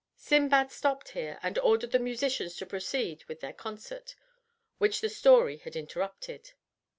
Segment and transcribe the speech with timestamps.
[0.17, 4.15] Sindbad stopped here, and ordered the musicians to proceed with their concert,
[4.79, 6.53] which the story had interrupted.